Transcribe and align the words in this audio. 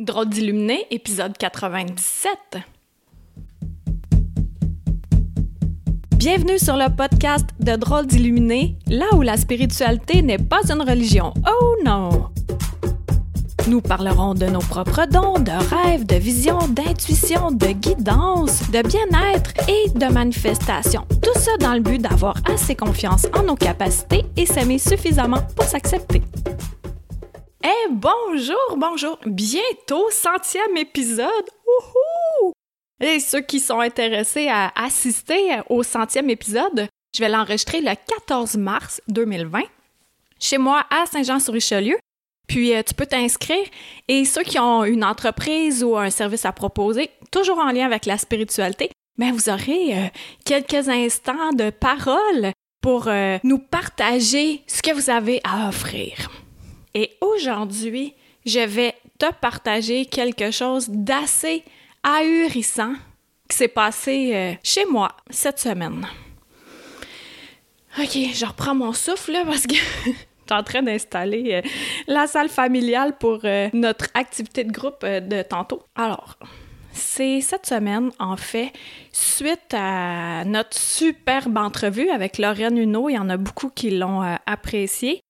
Drôle 0.00 0.30
d'illuminé, 0.30 0.86
épisode 0.90 1.36
97. 1.36 2.32
Bienvenue 6.16 6.58
sur 6.58 6.78
le 6.78 6.88
podcast 6.88 7.44
de 7.58 7.76
Drôle 7.76 8.06
d'illuminé, 8.06 8.78
là 8.86 9.04
où 9.14 9.20
la 9.20 9.36
spiritualité 9.36 10.22
n'est 10.22 10.38
pas 10.38 10.62
une 10.70 10.80
religion. 10.80 11.34
Oh 11.46 11.76
non! 11.84 12.30
Nous 13.68 13.82
parlerons 13.82 14.32
de 14.32 14.46
nos 14.46 14.60
propres 14.60 15.04
dons, 15.04 15.38
de 15.38 15.50
rêves, 15.50 16.06
de 16.06 16.16
visions, 16.16 16.66
d'intuition, 16.68 17.50
de 17.50 17.66
guidance, 17.66 18.70
de 18.70 18.80
bien-être 18.80 19.52
et 19.68 19.90
de 19.90 20.06
manifestation. 20.06 21.04
Tout 21.20 21.38
ça 21.38 21.58
dans 21.60 21.74
le 21.74 21.80
but 21.80 22.00
d'avoir 22.00 22.36
assez 22.46 22.74
confiance 22.74 23.26
en 23.38 23.42
nos 23.42 23.54
capacités 23.54 24.24
et 24.38 24.46
s'aimer 24.46 24.78
suffisamment 24.78 25.42
pour 25.54 25.66
s'accepter. 25.66 26.22
Eh 27.62 27.90
bonjour, 27.90 28.76
bonjour! 28.78 29.18
Bientôt 29.26 30.10
centième 30.10 30.78
épisode! 30.78 31.28
Wouhou! 31.66 32.52
Et 33.02 33.20
ceux 33.20 33.42
qui 33.42 33.60
sont 33.60 33.80
intéressés 33.80 34.48
à 34.48 34.72
assister 34.74 35.60
au 35.68 35.82
centième 35.82 36.30
épisode, 36.30 36.88
je 37.14 37.20
vais 37.20 37.28
l'enregistrer 37.28 37.82
le 37.82 37.92
14 38.18 38.56
mars 38.56 39.02
2020 39.08 39.60
chez 40.38 40.56
moi 40.56 40.86
à 40.88 41.04
Saint-Jean-sur-Richelieu. 41.04 41.98
Puis 42.48 42.74
euh, 42.74 42.82
tu 42.82 42.94
peux 42.94 43.04
t'inscrire 43.04 43.66
et 44.08 44.24
ceux 44.24 44.42
qui 44.42 44.58
ont 44.58 44.84
une 44.84 45.04
entreprise 45.04 45.84
ou 45.84 45.98
un 45.98 46.08
service 46.08 46.46
à 46.46 46.52
proposer, 46.52 47.10
toujours 47.30 47.58
en 47.58 47.72
lien 47.72 47.84
avec 47.84 48.06
la 48.06 48.16
spiritualité, 48.16 48.90
ben 49.18 49.32
vous 49.32 49.50
aurez 49.50 49.98
euh, 49.98 50.06
quelques 50.46 50.88
instants 50.88 51.52
de 51.52 51.68
parole 51.68 52.52
pour 52.80 53.08
euh, 53.08 53.36
nous 53.44 53.58
partager 53.58 54.62
ce 54.66 54.80
que 54.80 54.94
vous 54.94 55.10
avez 55.10 55.42
à 55.44 55.68
offrir. 55.68 56.30
Et 56.94 57.16
aujourd'hui, 57.20 58.14
je 58.46 58.60
vais 58.60 58.94
te 59.18 59.32
partager 59.40 60.06
quelque 60.06 60.50
chose 60.50 60.88
d'assez 60.88 61.62
ahurissant 62.02 62.94
qui 63.48 63.56
s'est 63.56 63.68
passé 63.68 64.30
euh, 64.34 64.52
chez 64.62 64.84
moi 64.86 65.12
cette 65.28 65.58
semaine. 65.58 66.06
Ok, 67.98 68.16
je 68.32 68.46
reprends 68.46 68.74
mon 68.74 68.92
souffle 68.92 69.36
parce 69.44 69.66
que 69.66 69.74
je 70.04 70.10
suis 70.10 70.16
en 70.50 70.62
train 70.62 70.82
d'installer 70.82 71.54
euh, 71.54 71.68
la 72.06 72.26
salle 72.26 72.48
familiale 72.48 73.18
pour 73.18 73.40
euh, 73.44 73.68
notre 73.72 74.06
activité 74.14 74.64
de 74.64 74.72
groupe 74.72 75.04
de 75.04 75.42
tantôt. 75.42 75.82
Alors, 75.96 76.38
c'est 76.92 77.40
cette 77.40 77.66
semaine, 77.66 78.10
en 78.18 78.36
fait, 78.36 78.72
suite 79.12 79.74
à 79.74 80.44
notre 80.44 80.76
superbe 80.76 81.56
entrevue 81.56 82.10
avec 82.10 82.38
Lorraine 82.38 82.78
Huneau, 82.78 83.08
il 83.08 83.14
y 83.14 83.18
en 83.18 83.28
a 83.28 83.36
beaucoup 83.36 83.68
qui 83.68 83.90
l'ont 83.90 84.22
apprécié. 84.46 85.20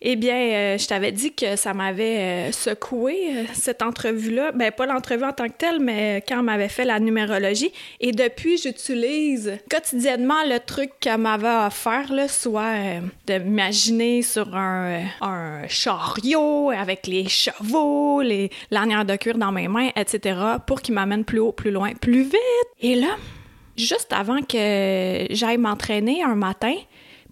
Eh 0.00 0.14
bien, 0.14 0.36
euh, 0.36 0.78
je 0.78 0.86
t'avais 0.86 1.10
dit 1.10 1.32
que 1.32 1.56
ça 1.56 1.74
m'avait 1.74 2.18
euh, 2.18 2.52
secoué, 2.52 3.30
euh, 3.32 3.44
cette 3.52 3.82
entrevue-là. 3.82 4.52
Ben, 4.52 4.70
pas 4.70 4.86
l'entrevue 4.86 5.24
en 5.24 5.32
tant 5.32 5.48
que 5.48 5.56
telle, 5.58 5.80
mais 5.80 6.22
quand 6.28 6.38
on 6.38 6.44
m'avait 6.44 6.68
fait 6.68 6.84
la 6.84 7.00
numérologie. 7.00 7.72
Et 7.98 8.12
depuis, 8.12 8.58
j'utilise 8.58 9.58
quotidiennement 9.68 10.44
le 10.46 10.60
truc 10.60 10.92
qu'elle 11.00 11.18
m'avait 11.18 11.66
offert, 11.66 12.12
là, 12.12 12.28
soit 12.28 13.00
de 13.26 13.38
m'imaginer 13.38 14.22
sur 14.22 14.54
un, 14.54 15.02
chariot 15.66 16.70
avec 16.70 17.08
les 17.08 17.28
chevaux, 17.28 18.22
les 18.22 18.50
lanières 18.70 19.04
de 19.04 19.16
cuir 19.16 19.36
dans 19.36 19.50
mes 19.50 19.66
mains, 19.66 19.90
etc., 19.96 20.38
pour 20.64 20.80
qu'il 20.80 20.94
m'amène 20.94 21.24
plus 21.24 21.40
haut, 21.40 21.52
plus 21.52 21.72
loin, 21.72 21.92
plus 21.94 22.22
vite. 22.22 22.68
Et 22.80 22.94
là, 22.94 23.16
juste 23.76 24.12
avant 24.12 24.42
que 24.42 25.26
j'aille 25.30 25.58
m'entraîner 25.58 26.22
un 26.22 26.36
matin, 26.36 26.74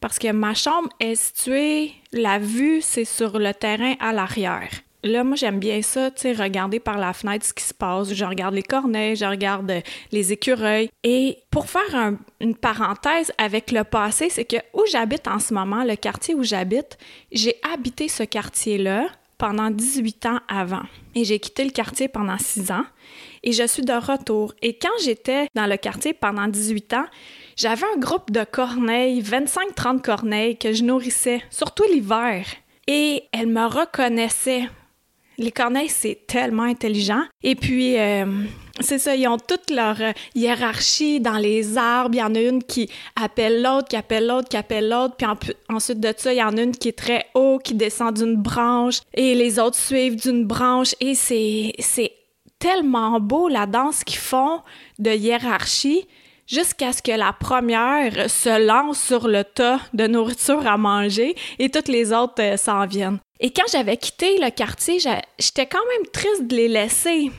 parce 0.00 0.18
que 0.18 0.30
ma 0.32 0.54
chambre 0.54 0.88
est 1.00 1.14
située, 1.14 1.92
la 2.12 2.38
vue, 2.38 2.80
c'est 2.82 3.04
sur 3.04 3.38
le 3.38 3.52
terrain 3.52 3.94
à 4.00 4.12
l'arrière. 4.12 4.70
Là, 5.06 5.22
moi, 5.22 5.36
j'aime 5.36 5.60
bien 5.60 5.82
ça, 5.82 6.10
tu 6.10 6.22
sais, 6.22 6.32
regarder 6.32 6.80
par 6.80 6.98
la 6.98 7.12
fenêtre 7.12 7.46
ce 7.46 7.54
qui 7.54 7.62
se 7.62 7.72
passe. 7.72 8.12
Je 8.12 8.24
regarde 8.24 8.54
les 8.54 8.62
corneilles, 8.62 9.14
je 9.14 9.24
regarde 9.24 9.70
euh, 9.70 9.80
les 10.10 10.32
écureuils. 10.32 10.90
Et 11.04 11.38
pour 11.50 11.70
faire 11.70 12.14
une 12.40 12.56
parenthèse 12.56 13.30
avec 13.38 13.70
le 13.70 13.84
passé, 13.84 14.28
c'est 14.30 14.44
que 14.44 14.56
où 14.74 14.82
j'habite 14.90 15.28
en 15.28 15.38
ce 15.38 15.54
moment, 15.54 15.84
le 15.84 15.94
quartier 15.94 16.34
où 16.34 16.42
j'habite, 16.42 16.98
j'ai 17.30 17.54
habité 17.72 18.08
ce 18.08 18.24
quartier-là 18.24 19.06
pendant 19.38 19.70
18 19.70 20.26
ans 20.26 20.40
avant. 20.48 20.82
Et 21.14 21.24
j'ai 21.24 21.38
quitté 21.38 21.64
le 21.64 21.70
quartier 21.70 22.08
pendant 22.08 22.38
6 22.38 22.72
ans. 22.72 22.84
Et 23.44 23.52
je 23.52 23.66
suis 23.66 23.84
de 23.84 23.92
retour. 23.92 24.54
Et 24.60 24.76
quand 24.76 24.98
j'étais 25.04 25.46
dans 25.54 25.66
le 25.66 25.76
quartier 25.76 26.14
pendant 26.14 26.48
18 26.48 26.94
ans, 26.94 27.06
j'avais 27.56 27.86
un 27.94 27.98
groupe 27.98 28.30
de 28.30 28.44
corneilles, 28.44 29.22
25-30 29.22 30.02
corneilles 30.02 30.58
que 30.58 30.72
je 30.72 30.84
nourrissais, 30.84 31.42
surtout 31.50 31.84
l'hiver. 31.90 32.44
Et 32.86 33.24
elles 33.32 33.48
me 33.48 33.66
reconnaissaient. 33.66 34.68
Les 35.38 35.50
corneilles, 35.50 35.88
c'est 35.88 36.26
tellement 36.26 36.62
intelligent. 36.62 37.22
Et 37.42 37.56
puis, 37.56 37.98
euh, 37.98 38.24
c'est 38.80 38.98
ça, 38.98 39.16
ils 39.16 39.26
ont 39.26 39.38
toute 39.38 39.70
leur 39.70 40.00
euh, 40.00 40.12
hiérarchie 40.34 41.20
dans 41.20 41.36
les 41.36 41.76
arbres. 41.76 42.14
Il 42.14 42.18
y 42.18 42.22
en 42.22 42.34
a 42.34 42.40
une 42.40 42.62
qui 42.62 42.90
appelle 43.16 43.62
l'autre, 43.62 43.88
qui 43.88 43.96
appelle 43.96 44.26
l'autre, 44.26 44.48
qui 44.48 44.56
appelle 44.56 44.88
l'autre. 44.88 45.16
Puis 45.16 45.54
ensuite 45.68 46.00
de 46.00 46.12
ça, 46.16 46.32
il 46.32 46.38
y 46.38 46.42
en 46.42 46.56
a 46.56 46.62
une 46.62 46.76
qui 46.76 46.88
est 46.88 46.98
très 46.98 47.26
haut, 47.34 47.58
qui 47.58 47.74
descend 47.74 48.16
d'une 48.16 48.36
branche. 48.36 49.00
Et 49.14 49.34
les 49.34 49.58
autres 49.58 49.76
suivent 49.76 50.16
d'une 50.16 50.46
branche. 50.46 50.94
Et 51.00 51.14
c'est, 51.14 51.72
c'est 51.80 52.12
tellement 52.58 53.20
beau 53.20 53.48
la 53.48 53.66
danse 53.66 54.04
qu'ils 54.04 54.18
font 54.18 54.60
de 54.98 55.10
hiérarchie 55.10 56.06
jusqu'à 56.46 56.92
ce 56.92 57.02
que 57.02 57.12
la 57.12 57.32
première 57.32 58.30
se 58.30 58.64
lance 58.64 59.00
sur 59.00 59.28
le 59.28 59.44
tas 59.44 59.80
de 59.94 60.06
nourriture 60.06 60.66
à 60.66 60.76
manger 60.76 61.34
et 61.58 61.70
toutes 61.70 61.88
les 61.88 62.12
autres 62.12 62.40
euh, 62.42 62.56
s'en 62.56 62.86
viennent. 62.86 63.18
Et 63.40 63.52
quand 63.52 63.70
j'avais 63.70 63.96
quitté 63.96 64.38
le 64.38 64.50
quartier, 64.50 64.98
j'étais 64.98 65.66
quand 65.66 65.84
même 65.92 66.10
triste 66.10 66.46
de 66.46 66.56
les 66.56 66.68
laisser 66.68 67.30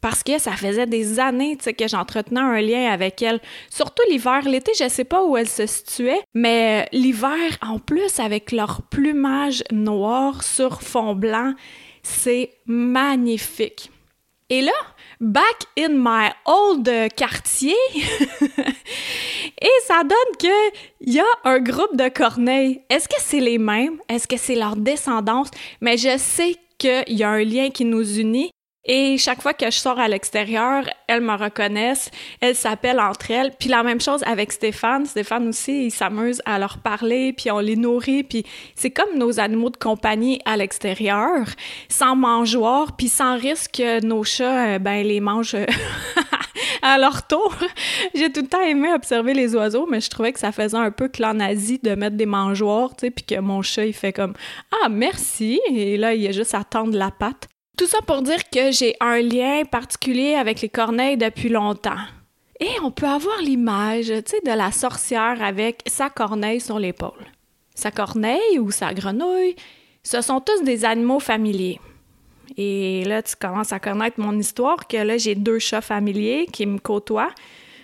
parce 0.00 0.22
que 0.22 0.38
ça 0.38 0.52
faisait 0.52 0.86
des 0.86 1.18
années 1.18 1.56
que 1.56 1.88
j'entretenais 1.88 2.40
un 2.40 2.60
lien 2.60 2.92
avec 2.92 3.20
elles. 3.22 3.40
Surtout 3.70 4.02
l'hiver. 4.08 4.42
L'été, 4.46 4.72
je 4.78 4.88
sais 4.88 5.04
pas 5.04 5.24
où 5.24 5.36
elles 5.36 5.48
se 5.48 5.66
situaient, 5.66 6.22
mais 6.32 6.84
euh, 6.84 6.96
l'hiver, 6.96 7.58
en 7.60 7.78
plus, 7.80 8.20
avec 8.20 8.52
leur 8.52 8.82
plumage 8.82 9.64
noir 9.72 10.44
sur 10.44 10.80
fond 10.82 11.14
blanc, 11.14 11.54
c'est 12.02 12.52
magnifique. 12.66 13.90
Et 14.48 14.60
là, 14.60 14.72
back 15.20 15.64
in 15.78 15.90
my 15.96 16.30
old 16.44 16.88
quartier, 17.16 17.74
et 19.60 19.70
ça 19.86 20.02
donne 20.02 20.36
qu'il 20.38 21.12
y 21.12 21.20
a 21.20 21.24
un 21.44 21.60
groupe 21.60 21.96
de 21.96 22.08
corneilles. 22.08 22.82
Est-ce 22.90 23.08
que 23.08 23.16
c'est 23.18 23.40
les 23.40 23.58
mêmes? 23.58 23.98
Est-ce 24.08 24.28
que 24.28 24.36
c'est 24.36 24.54
leur 24.54 24.76
descendance? 24.76 25.50
Mais 25.80 25.96
je 25.96 26.16
sais 26.18 26.56
qu'il 26.78 27.04
y 27.08 27.22
a 27.22 27.30
un 27.30 27.44
lien 27.44 27.70
qui 27.70 27.84
nous 27.84 28.18
unit 28.18 28.50
et 28.88 29.18
chaque 29.18 29.42
fois 29.42 29.52
que 29.52 29.66
je 29.66 29.78
sors 29.78 29.98
à 29.98 30.06
l'extérieur, 30.06 30.84
elles 31.08 31.20
me 31.20 31.34
reconnaissent, 31.34 32.10
elles 32.40 32.54
s'appellent 32.54 33.00
entre 33.00 33.32
elles. 33.32 33.52
Puis 33.58 33.68
la 33.68 33.82
même 33.82 34.00
chose 34.00 34.22
avec 34.24 34.52
Stéphane. 34.52 35.06
Stéphane 35.06 35.48
aussi, 35.48 35.86
il 35.86 35.90
s'amuse 35.90 36.40
à 36.44 36.60
leur 36.60 36.78
parler, 36.78 37.32
puis 37.32 37.50
on 37.50 37.58
les 37.58 37.74
nourrit. 37.74 38.22
Puis 38.22 38.44
c'est 38.76 38.90
comme 38.90 39.18
nos 39.18 39.40
animaux 39.40 39.70
de 39.70 39.76
compagnie 39.76 40.40
à 40.44 40.56
l'extérieur, 40.56 41.48
sans 41.88 42.14
mangeoire, 42.14 42.96
puis 42.96 43.08
sans 43.08 43.36
risque 43.36 43.72
que 43.78 44.04
nos 44.04 44.22
chats, 44.22 44.74
euh, 44.74 44.78
ben, 44.78 45.04
les 45.04 45.18
mangent 45.18 45.56
à 46.82 46.98
leur 46.98 47.26
tour. 47.26 47.56
J'ai 48.14 48.30
tout 48.30 48.42
le 48.42 48.48
temps 48.48 48.62
aimé 48.62 48.92
observer 48.94 49.34
les 49.34 49.56
oiseaux, 49.56 49.86
mais 49.90 50.00
je 50.00 50.10
trouvais 50.10 50.32
que 50.32 50.38
ça 50.38 50.52
faisait 50.52 50.76
un 50.76 50.92
peu 50.92 51.08
clan 51.08 51.34
nazi 51.34 51.80
de 51.82 51.96
mettre 51.96 52.16
des 52.16 52.26
mangeoires, 52.26 52.90
tu 52.90 53.06
sais, 53.06 53.10
puis 53.10 53.24
que 53.24 53.40
mon 53.40 53.62
chat, 53.62 53.84
il 53.84 53.94
fait 53.94 54.12
comme 54.12 54.34
«Ah, 54.84 54.88
merci!» 54.88 55.60
Et 55.70 55.96
là, 55.96 56.14
il 56.14 56.24
a 56.28 56.30
juste 56.30 56.54
à 56.54 56.62
tendre 56.62 56.96
la 56.96 57.10
patte. 57.10 57.48
Tout 57.76 57.86
ça 57.86 57.98
pour 58.06 58.22
dire 58.22 58.48
que 58.48 58.72
j'ai 58.72 58.96
un 59.00 59.20
lien 59.20 59.64
particulier 59.70 60.34
avec 60.34 60.62
les 60.62 60.70
corneilles 60.70 61.18
depuis 61.18 61.50
longtemps. 61.50 61.98
Et 62.58 62.70
on 62.82 62.90
peut 62.90 63.06
avoir 63.06 63.38
l'image, 63.42 64.06
tu 64.06 64.22
sais, 64.26 64.40
de 64.46 64.56
la 64.56 64.72
sorcière 64.72 65.42
avec 65.42 65.82
sa 65.86 66.08
corneille 66.08 66.60
sur 66.60 66.78
l'épaule. 66.78 67.26
Sa 67.74 67.90
corneille 67.90 68.58
ou 68.58 68.70
sa 68.70 68.94
grenouille, 68.94 69.56
ce 70.02 70.22
sont 70.22 70.40
tous 70.40 70.62
des 70.62 70.86
animaux 70.86 71.20
familiers. 71.20 71.78
Et 72.56 73.04
là, 73.04 73.22
tu 73.22 73.36
commences 73.36 73.72
à 73.72 73.78
connaître 73.78 74.18
mon 74.18 74.38
histoire, 74.38 74.88
que 74.88 74.96
là, 74.96 75.18
j'ai 75.18 75.34
deux 75.34 75.58
chats 75.58 75.82
familiers 75.82 76.46
qui 76.50 76.64
me 76.64 76.78
côtoient. 76.78 77.34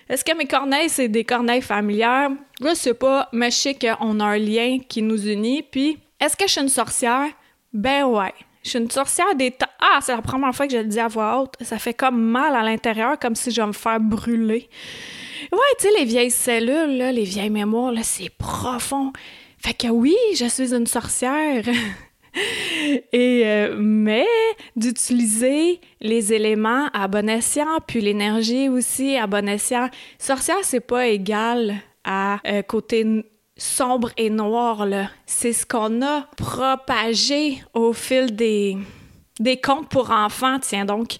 Est-ce 0.08 0.24
que 0.24 0.34
mes 0.34 0.46
corneilles, 0.46 0.88
c'est 0.88 1.08
des 1.08 1.24
corneilles 1.24 1.60
familières? 1.60 2.30
Je 2.62 2.74
sais 2.74 2.94
pas, 2.94 3.28
mais 3.32 3.50
je 3.50 3.56
sais 3.56 3.74
qu'on 3.74 4.20
a 4.20 4.24
un 4.24 4.38
lien 4.38 4.78
qui 4.88 5.02
nous 5.02 5.28
unit. 5.28 5.62
Puis, 5.62 5.98
est-ce 6.18 6.34
que 6.34 6.46
je 6.46 6.52
suis 6.52 6.60
une 6.62 6.68
sorcière? 6.70 7.28
Ben 7.74 8.04
ouais. 8.06 8.32
Je 8.62 8.70
suis 8.70 8.78
une 8.78 8.90
sorcière 8.90 9.34
des 9.34 9.50
temps. 9.50 9.66
Ah, 9.80 9.98
c'est 10.00 10.14
la 10.14 10.22
première 10.22 10.54
fois 10.54 10.66
que 10.66 10.72
je 10.72 10.78
le 10.78 10.84
dis 10.84 11.00
à 11.00 11.08
voix 11.08 11.40
haute. 11.40 11.54
Ça 11.60 11.78
fait 11.78 11.94
comme 11.94 12.20
mal 12.20 12.54
à 12.54 12.62
l'intérieur, 12.62 13.18
comme 13.18 13.34
si 13.34 13.50
je 13.50 13.60
vais 13.60 13.66
me 13.66 13.72
faire 13.72 13.98
brûler. 13.98 14.68
Ouais, 15.50 15.58
tu 15.78 15.88
sais, 15.88 15.94
les 15.98 16.04
vieilles 16.04 16.30
cellules, 16.30 16.96
là, 16.96 17.12
les 17.12 17.24
vieilles 17.24 17.50
mémoires, 17.50 17.92
là, 17.92 18.02
c'est 18.04 18.30
profond. 18.30 19.12
Fait 19.58 19.74
que 19.74 19.88
oui, 19.88 20.16
je 20.36 20.46
suis 20.46 20.74
une 20.74 20.86
sorcière. 20.86 21.64
Et 23.12 23.42
euh, 23.44 23.76
mais 23.78 24.26
d'utiliser 24.74 25.80
les 26.00 26.32
éléments 26.32 26.88
à 26.94 27.06
bon 27.06 27.28
escient, 27.28 27.78
puis 27.86 28.00
l'énergie 28.00 28.68
aussi 28.68 29.16
à 29.16 29.26
bon 29.26 29.48
escient. 29.48 29.90
Sorcière, 30.18 30.56
c'est 30.62 30.80
pas 30.80 31.08
égal 31.08 31.74
à 32.04 32.38
euh, 32.46 32.62
côté 32.62 33.24
sombre 33.62 34.10
et 34.16 34.30
noir, 34.30 34.86
là. 34.86 35.08
C'est 35.26 35.52
ce 35.52 35.64
qu'on 35.64 36.02
a 36.02 36.22
propagé 36.36 37.62
au 37.74 37.92
fil 37.92 38.34
des, 38.34 38.76
des 39.38 39.56
contes 39.60 39.88
pour 39.88 40.10
enfants, 40.10 40.58
tiens 40.60 40.84
donc, 40.84 41.16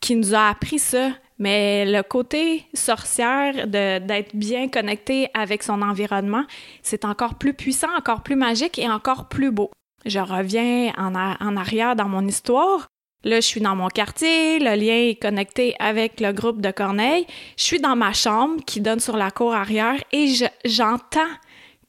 qui 0.00 0.16
nous 0.16 0.34
a 0.34 0.48
appris 0.48 0.78
ça. 0.78 1.10
Mais 1.38 1.84
le 1.84 2.02
côté 2.02 2.66
sorcière, 2.72 3.66
d'être 3.66 4.36
bien 4.36 4.68
connecté 4.68 5.28
avec 5.34 5.64
son 5.64 5.82
environnement, 5.82 6.44
c'est 6.82 7.04
encore 7.04 7.34
plus 7.34 7.52
puissant, 7.52 7.88
encore 7.96 8.22
plus 8.22 8.36
magique 8.36 8.78
et 8.78 8.88
encore 8.88 9.28
plus 9.28 9.50
beau. 9.50 9.70
Je 10.04 10.20
reviens 10.20 10.92
en, 10.96 11.56
arrière 11.56 11.96
dans 11.96 12.08
mon 12.08 12.26
histoire. 12.28 12.86
Là, 13.24 13.36
je 13.36 13.46
suis 13.46 13.60
dans 13.60 13.74
mon 13.74 13.88
quartier, 13.88 14.58
le 14.58 14.74
lien 14.76 15.08
est 15.08 15.20
connecté 15.20 15.74
avec 15.80 16.20
le 16.20 16.32
groupe 16.32 16.60
de 16.60 16.70
Corneille. 16.70 17.26
Je 17.56 17.64
suis 17.64 17.80
dans 17.80 17.96
ma 17.96 18.12
chambre 18.12 18.62
qui 18.64 18.80
donne 18.80 19.00
sur 19.00 19.16
la 19.16 19.30
cour 19.30 19.54
arrière 19.54 20.00
et 20.12 20.32
j'entends 20.64 21.20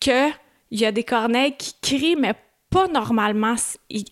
il 0.08 0.80
y 0.80 0.86
a 0.86 0.92
des 0.92 1.04
corneilles 1.04 1.56
qui 1.58 1.74
crient, 1.82 2.16
mais 2.16 2.34
pas 2.70 2.88
normalement. 2.88 3.56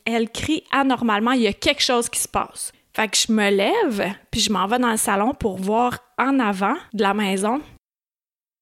Elles 0.05 0.29
crient 0.29 0.63
anormalement. 0.71 1.31
Il 1.31 1.41
y 1.41 1.47
a 1.47 1.53
quelque 1.53 1.81
chose 1.81 2.09
qui 2.09 2.19
se 2.19 2.27
passe. 2.27 2.71
Fait 2.93 3.07
que 3.07 3.17
je 3.17 3.31
me 3.31 3.49
lève, 3.49 4.13
puis 4.29 4.41
je 4.41 4.51
m'en 4.51 4.67
vais 4.67 4.77
dans 4.77 4.91
le 4.91 4.97
salon 4.97 5.33
pour 5.33 5.57
voir 5.57 5.99
en 6.17 6.39
avant 6.39 6.75
de 6.93 7.01
la 7.01 7.13
maison. 7.13 7.61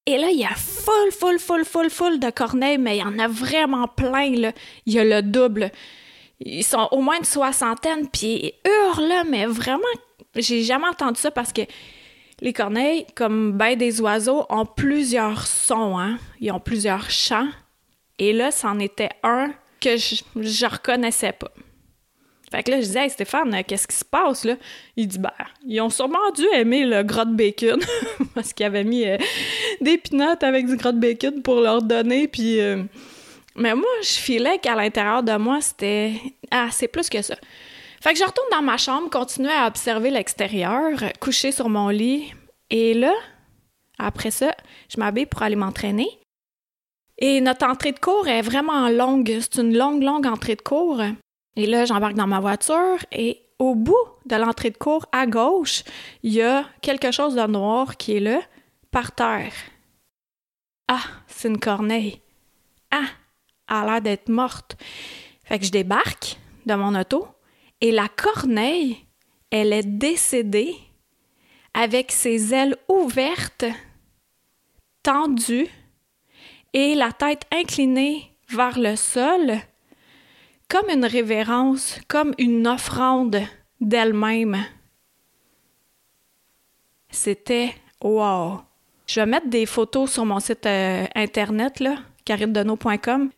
Et 0.05 0.17
là, 0.17 0.29
il 0.29 0.39
y 0.39 0.45
a 0.45 0.55
full, 0.55 1.11
full, 1.11 1.39
full, 1.39 1.65
full, 1.65 1.89
full 1.89 2.19
de 2.19 2.29
corneilles, 2.29 2.77
mais 2.77 2.97
il 2.97 2.99
y 2.99 3.03
en 3.03 3.19
a 3.19 3.27
vraiment 3.27 3.87
plein, 3.87 4.31
là. 4.35 4.51
Il 4.85 4.93
y 4.93 4.99
a 4.99 5.03
le 5.03 5.21
double. 5.21 5.71
Ils 6.39 6.63
sont 6.63 6.87
au 6.91 7.01
moins 7.01 7.17
une 7.17 7.25
soixantaine, 7.25 8.07
puis 8.07 8.53
ils 8.65 8.69
hurlent, 8.69 9.27
mais 9.27 9.45
vraiment, 9.45 9.83
j'ai 10.35 10.63
jamais 10.63 10.87
entendu 10.87 11.19
ça 11.19 11.31
parce 11.31 11.51
que 11.51 11.61
les 12.41 12.53
corneilles, 12.53 13.05
comme 13.15 13.53
ben 13.53 13.75
des 13.77 14.01
oiseaux, 14.01 14.45
ont 14.49 14.65
plusieurs 14.65 15.45
sons, 15.47 15.97
hein. 15.97 16.17
Ils 16.39 16.51
ont 16.51 16.59
plusieurs 16.59 17.09
chants. 17.09 17.49
Et 18.17 18.33
là, 18.33 18.51
c'en 18.51 18.79
était 18.79 19.09
un 19.23 19.51
que 19.81 19.97
je, 19.97 20.15
je 20.35 20.65
reconnaissais 20.65 21.31
pas. 21.31 21.51
Fait 22.51 22.63
que 22.63 22.71
là, 22.71 22.77
je 22.77 22.85
disais, 22.87 23.03
hey 23.03 23.09
Stéphane, 23.09 23.63
qu'est-ce 23.63 23.87
qui 23.87 23.95
se 23.95 24.05
passe 24.05 24.43
là? 24.43 24.55
Il 24.95 25.07
dit, 25.07 25.19
ben, 25.19 25.31
ils 25.65 25.79
ont 25.81 25.89
sûrement 25.89 26.31
dû 26.35 26.43
aimer 26.53 26.83
le 26.83 27.03
gras 27.03 27.25
de 27.25 27.35
bacon 27.35 27.79
parce 28.35 28.53
qu'ils 28.53 28.65
avaient 28.65 28.83
mis 28.83 29.05
euh, 29.07 29.17
des 29.81 29.97
pinottes 29.97 30.43
avec 30.43 30.65
du 30.65 30.75
gras 30.75 30.91
de 30.91 30.99
bacon 30.99 31.43
pour 31.43 31.61
leur 31.61 31.83
donner. 31.83 32.29
Euh, 32.39 32.83
mais 33.55 33.75
moi, 33.75 33.89
je 34.01 34.13
filais 34.13 34.57
qu'à 34.57 34.75
l'intérieur 34.75 35.21
de 35.21 35.37
moi, 35.37 35.61
c'était, 35.61 36.13
ah, 36.49 36.69
c'est 36.71 36.87
plus 36.87 37.07
que 37.07 37.21
ça. 37.21 37.35
Fait 38.01 38.13
que 38.13 38.19
je 38.19 38.23
retourne 38.23 38.49
dans 38.51 38.61
ma 38.61 38.77
chambre, 38.77 39.09
continuer 39.09 39.51
à 39.51 39.67
observer 39.67 40.09
l'extérieur, 40.09 40.99
coucher 41.19 41.51
sur 41.51 41.69
mon 41.69 41.89
lit. 41.89 42.33
Et 42.69 42.93
là, 42.93 43.13
après 43.97 44.31
ça, 44.31 44.55
je 44.89 44.99
m'habille 44.99 45.25
pour 45.25 45.43
aller 45.43 45.55
m'entraîner. 45.55 46.07
Et 47.17 47.41
notre 47.41 47.65
entrée 47.65 47.91
de 47.91 47.99
cours 47.99 48.27
est 48.27 48.41
vraiment 48.41 48.87
longue. 48.89 49.37
C'est 49.41 49.61
une 49.61 49.77
longue, 49.77 50.01
longue 50.01 50.25
entrée 50.25 50.55
de 50.55 50.61
cours. 50.61 51.01
Et 51.57 51.65
là, 51.65 51.83
j'embarque 51.83 52.15
dans 52.15 52.27
ma 52.27 52.39
voiture 52.39 52.97
et 53.11 53.41
au 53.59 53.75
bout 53.75 53.97
de 54.25 54.37
l'entrée 54.37 54.69
de 54.69 54.77
cours, 54.77 55.05
à 55.11 55.27
gauche, 55.27 55.83
il 56.23 56.33
y 56.33 56.41
a 56.41 56.63
quelque 56.81 57.11
chose 57.11 57.35
de 57.35 57.45
noir 57.45 57.97
qui 57.97 58.15
est 58.15 58.21
là, 58.21 58.39
par 58.89 59.11
terre. 59.11 59.51
Ah, 60.87 61.03
c'est 61.27 61.49
une 61.49 61.59
corneille. 61.59 62.21
Ah, 62.89 63.03
elle 63.69 63.75
a 63.75 63.85
l'air 63.85 64.01
d'être 64.01 64.29
morte. 64.29 64.77
Fait 65.43 65.59
que 65.59 65.65
je 65.65 65.71
débarque 65.71 66.37
de 66.65 66.73
mon 66.73 66.95
auto 66.97 67.27
et 67.81 67.91
la 67.91 68.07
corneille, 68.07 69.05
elle 69.51 69.73
est 69.73 69.87
décédée 69.87 70.75
avec 71.73 72.11
ses 72.11 72.53
ailes 72.53 72.75
ouvertes, 72.87 73.65
tendues 75.03 75.69
et 76.73 76.95
la 76.95 77.11
tête 77.11 77.43
inclinée 77.51 78.31
vers 78.49 78.77
le 78.79 78.95
sol, 78.95 79.59
comme 80.67 80.89
une 80.89 81.05
révérence, 81.05 81.99
comme 82.07 82.33
une 82.37 82.67
offrande 82.67 83.41
d'elle-même. 83.79 84.57
C'était 87.09 87.73
wow. 88.03 88.61
Je 89.07 89.19
vais 89.19 89.25
mettre 89.25 89.47
des 89.47 89.65
photos 89.65 90.11
sur 90.11 90.25
mon 90.25 90.39
site 90.39 90.65
euh, 90.67 91.07
internet 91.15 91.79
là, 91.79 91.95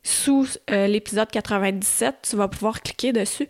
sous 0.04 0.48
euh, 0.70 0.88
l'épisode 0.88 1.30
97, 1.32 2.28
tu 2.30 2.36
vas 2.36 2.50
pouvoir 2.50 2.82
cliquer 2.82 3.14
dessus. 3.14 3.48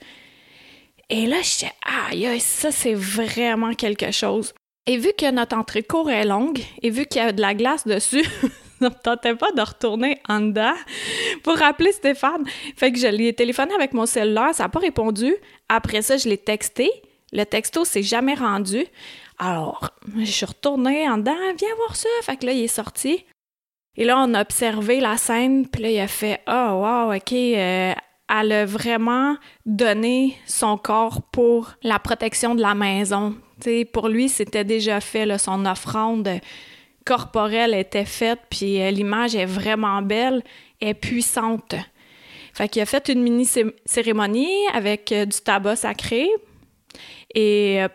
Et 1.14 1.26
là, 1.26 1.42
je 1.42 1.52
disais, 1.52 1.72
aïe, 1.84 2.40
ça 2.40 2.72
c'est 2.72 2.94
vraiment 2.94 3.74
quelque 3.74 4.12
chose. 4.12 4.54
Et 4.88 4.98
vu 4.98 5.10
que 5.16 5.30
notre 5.30 5.58
entrée 5.58 5.84
court 5.84 6.10
est 6.10 6.24
longue, 6.24 6.62
et 6.82 6.90
vu 6.90 7.06
qu'il 7.06 7.22
y 7.22 7.26
a 7.26 7.34
de 7.34 7.42
la 7.42 7.54
glace 7.54 7.86
dessus, 7.86 8.26
ne 8.82 8.88
me 8.88 8.94
tentais 8.94 9.36
pas 9.36 9.52
de 9.52 9.62
retourner 9.62 10.22
en 10.30 10.40
dedans 10.40 10.74
pour 11.44 11.58
rappeler 11.58 11.92
Stéphane. 11.92 12.46
Fait 12.78 12.94
que 12.94 12.98
je 12.98 13.08
lui 13.08 13.28
ai 13.28 13.34
téléphoné 13.34 13.74
avec 13.74 13.94
mon 13.94 14.06
cellulaire, 14.06 14.56
ça 14.56 14.64
n'a 14.64 14.70
pas 14.70 14.80
répondu. 14.80 15.36
Après 15.68 16.02
ça, 16.02 16.16
je 16.16 16.30
l'ai 16.30 16.38
texté. 16.38 16.90
Le 17.34 17.44
texto 17.44 17.84
s'est 17.84 18.04
jamais 18.04 18.36
rendu. 18.36 18.86
Alors, 19.38 19.90
je 20.18 20.24
suis 20.24 20.46
retournée 20.46 21.10
en 21.10 21.18
dedans, 21.18 21.36
viens 21.60 21.76
voir 21.76 21.98
ça. 21.98 22.08
Fait 22.24 22.38
que 22.38 22.46
là, 22.46 22.54
il 22.54 22.64
est 22.64 22.68
sorti. 22.68 23.26
Et 23.98 24.06
là, 24.06 24.18
on 24.26 24.34
a 24.34 24.42
observé 24.42 25.02
la 25.02 25.18
scène, 25.18 25.68
puis 25.68 25.84
là, 25.84 25.90
il 25.90 26.00
a 26.00 26.08
fait 26.08 26.40
Oh, 26.48 26.82
wow, 26.82 27.14
OK, 27.14 27.34
euh, 27.34 27.94
elle 28.32 28.52
a 28.52 28.66
vraiment 28.66 29.36
donné 29.66 30.38
son 30.46 30.78
corps 30.78 31.22
pour 31.32 31.74
la 31.84 32.00
protection 32.00 32.56
de 32.56 32.62
la 32.62 32.76
maison. 32.76 33.36
sais, 33.62 33.86
pour 33.86 34.08
lui, 34.08 34.30
c'était 34.30 34.64
déjà 34.64 35.02
fait, 35.02 35.38
son 35.38 35.66
offrande 35.66 36.30
corporelle 37.06 37.74
était 37.74 38.06
faite, 38.06 38.40
puis 38.50 38.82
euh, 38.82 38.92
l'image 38.92 39.36
est 39.36 39.46
vraiment 39.46 40.02
belle, 40.02 40.44
est 40.80 40.94
puissante. 40.94 41.76
Fait 42.54 42.68
qu'il 42.68 42.82
a 42.82 42.86
fait 42.86 43.10
une 43.10 43.22
mini 43.22 43.48
cérémonie 43.86 44.68
avec 44.74 45.12
euh, 45.12 45.26
du 45.26 45.40
tabac 45.40 45.78
sacré. 45.78 46.30
Et 47.34 47.82
euh, 47.82 47.88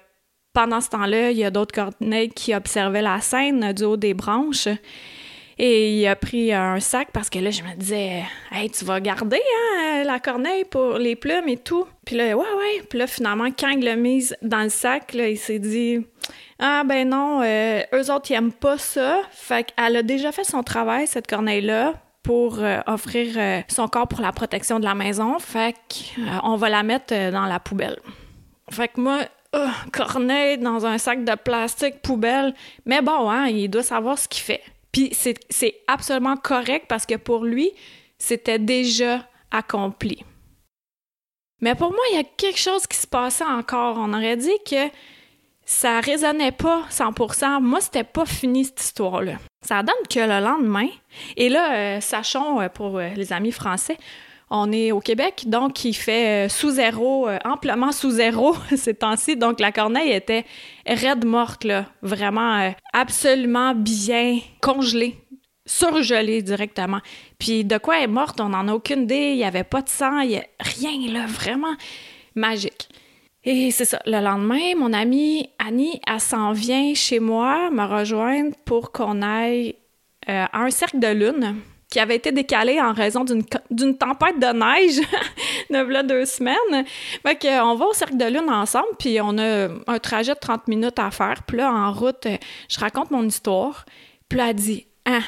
pendant 0.52 0.80
ce 0.80 0.90
temps-là, 0.90 1.30
il 1.30 1.36
y 1.36 1.44
a 1.44 1.50
d'autres 1.50 1.74
corneilles 1.74 2.30
qui 2.30 2.54
observaient 2.54 3.02
la 3.02 3.20
scène 3.20 3.72
du 3.72 3.84
haut 3.84 3.96
des 3.96 4.14
branches. 4.14 4.68
Et 5.58 6.00
il 6.00 6.06
a 6.06 6.16
pris 6.16 6.52
un 6.52 6.80
sac 6.80 7.08
parce 7.12 7.30
que 7.30 7.38
là, 7.38 7.50
je 7.50 7.62
me 7.62 7.74
disais, 7.76 8.24
hey, 8.52 8.70
tu 8.70 8.84
vas 8.84 9.00
garder 9.00 9.40
hein, 9.40 10.02
la 10.04 10.20
corneille 10.20 10.64
pour 10.64 10.98
les 10.98 11.16
plumes 11.16 11.48
et 11.48 11.56
tout. 11.56 11.86
Puis 12.04 12.14
là, 12.14 12.36
ouais, 12.36 12.36
ouais. 12.36 12.82
Puis 12.90 12.98
là, 12.98 13.06
finalement, 13.06 13.48
quand 13.58 13.70
il 13.70 13.82
l'a 13.82 13.96
mise 13.96 14.36
dans 14.42 14.62
le 14.62 14.68
sac, 14.68 15.14
il 15.14 15.38
s'est 15.38 15.58
dit, 15.58 16.04
ah 16.58 16.82
ben 16.84 17.08
non, 17.08 17.40
euh, 17.42 17.82
eux 17.94 18.10
autres, 18.12 18.30
ils 18.30 18.34
aiment 18.34 18.52
pas 18.52 18.76
ça. 18.76 19.22
Fait 19.30 19.72
qu'elle 19.72 19.96
a 19.96 20.02
déjà 20.02 20.30
fait 20.30 20.44
son 20.44 20.62
travail, 20.62 21.06
cette 21.06 21.26
corneille-là, 21.26 21.94
pour 22.22 22.58
euh, 22.58 22.80
offrir 22.86 23.34
euh, 23.36 23.60
son 23.68 23.88
corps 23.88 24.08
pour 24.08 24.20
la 24.20 24.32
protection 24.32 24.78
de 24.78 24.84
la 24.84 24.94
maison. 24.94 25.38
Fait 25.38 25.74
qu'on 25.86 26.56
va 26.56 26.68
la 26.68 26.82
mettre 26.82 27.14
dans 27.30 27.46
la 27.46 27.60
poubelle. 27.60 27.98
Fait 28.70 28.88
que 28.88 29.00
moi, 29.00 29.20
corneille 29.90 30.58
dans 30.58 30.84
un 30.84 30.98
sac 30.98 31.24
de 31.24 31.34
plastique 31.34 32.02
poubelle. 32.02 32.52
Mais 32.84 33.00
bon, 33.00 33.30
hein, 33.30 33.46
il 33.46 33.68
doit 33.68 33.82
savoir 33.82 34.18
ce 34.18 34.28
qu'il 34.28 34.42
fait. 34.42 34.62
Puis 34.96 35.12
c'est 35.50 35.74
absolument 35.88 36.38
correct 36.38 36.86
parce 36.88 37.04
que 37.04 37.16
pour 37.16 37.44
lui, 37.44 37.70
c'était 38.16 38.58
déjà 38.58 39.28
accompli. 39.50 40.24
Mais 41.60 41.74
pour 41.74 41.90
moi, 41.90 42.00
il 42.12 42.16
y 42.16 42.20
a 42.20 42.24
quelque 42.24 42.58
chose 42.58 42.86
qui 42.86 42.96
se 42.96 43.06
passait 43.06 43.44
encore. 43.44 43.98
On 43.98 44.14
aurait 44.14 44.38
dit 44.38 44.56
que 44.64 44.88
ça 45.66 46.00
résonnait 46.00 46.52
pas 46.52 46.86
100%. 46.90 47.60
Moi, 47.60 47.82
c'était 47.82 48.04
pas 48.04 48.24
fini 48.24 48.64
cette 48.64 48.80
histoire-là. 48.80 49.34
Ça 49.60 49.82
donne 49.82 49.94
que 50.08 50.20
le 50.20 50.42
lendemain, 50.42 50.88
et 51.36 51.50
là, 51.50 51.74
euh, 51.74 52.00
sachons 52.00 52.62
euh, 52.62 52.70
pour 52.70 52.96
euh, 52.96 53.10
les 53.10 53.34
amis 53.34 53.52
français, 53.52 53.98
on 54.50 54.70
est 54.70 54.92
au 54.92 55.00
Québec, 55.00 55.44
donc 55.46 55.84
il 55.84 55.94
fait 55.94 56.48
sous 56.48 56.70
zéro, 56.70 57.28
amplement 57.44 57.90
sous 57.90 58.10
zéro 58.10 58.54
ces 58.76 58.94
temps-ci. 58.94 59.36
Donc 59.36 59.58
la 59.58 59.72
corneille 59.72 60.12
était 60.12 60.44
raide 60.86 61.24
morte, 61.24 61.66
vraiment 62.02 62.72
absolument 62.92 63.74
bien 63.74 64.38
congelée, 64.60 65.16
surgelée 65.64 66.42
directement. 66.42 67.00
Puis 67.38 67.64
de 67.64 67.76
quoi 67.78 67.98
elle 67.98 68.04
est 68.04 68.06
morte, 68.06 68.40
on 68.40 68.50
n'en 68.50 68.68
a 68.68 68.72
aucune 68.74 69.02
idée. 69.02 69.30
Il 69.32 69.36
n'y 69.36 69.44
avait 69.44 69.64
pas 69.64 69.82
de 69.82 69.88
sang, 69.88 70.20
rien, 70.20 71.12
là, 71.12 71.26
vraiment 71.26 71.74
magique. 72.36 72.88
Et 73.46 73.70
c'est 73.70 73.84
ça. 73.84 74.00
Le 74.06 74.20
lendemain, 74.20 74.74
mon 74.76 74.92
amie 74.92 75.48
Annie, 75.58 76.00
elle 76.06 76.20
s'en 76.20 76.52
vient 76.52 76.94
chez 76.94 77.20
moi 77.20 77.70
me 77.70 77.84
rejoindre 77.84 78.56
pour 78.64 78.90
qu'on 78.90 79.22
aille 79.22 79.76
euh, 80.28 80.44
à 80.52 80.62
un 80.62 80.70
cercle 80.70 80.98
de 80.98 81.06
lune 81.06 81.56
qui 81.90 82.00
avait 82.00 82.16
été 82.16 82.32
décalé 82.32 82.80
en 82.80 82.92
raison 82.92 83.24
d'une 83.24 83.96
tempête 83.96 84.38
de 84.38 84.52
neige 84.52 85.00
de 85.70 86.02
deux 86.02 86.24
semaines. 86.24 86.84
Fait 87.24 87.36
qu'on 87.36 87.74
va 87.74 87.86
au 87.86 87.92
cercle 87.92 88.16
de 88.16 88.24
lune 88.24 88.50
ensemble, 88.50 88.88
puis 88.98 89.18
on 89.20 89.38
a 89.38 89.68
un 89.86 89.98
trajet 89.98 90.34
de 90.34 90.38
30 90.38 90.68
minutes 90.68 90.98
à 90.98 91.10
faire. 91.10 91.42
Puis 91.46 91.58
là, 91.58 91.72
en 91.72 91.92
route, 91.92 92.26
je 92.68 92.80
raconte 92.80 93.10
mon 93.10 93.22
histoire. 93.22 93.84
Puis 94.28 94.38
là, 94.38 94.50
elle 94.50 94.56
dit 94.56 94.86
«Ah, 95.04 95.20